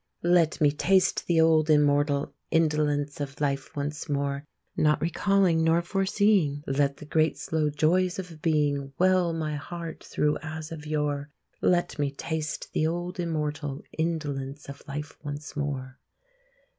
[0.23, 6.63] Let me taste the old immortal Indolence of life once more; Not recalling nor foreseeing,
[6.65, 11.29] Let the great slow joys of being Well my heart through as of yore!
[11.61, 15.99] Let me taste the old immortal Indolence of life once more!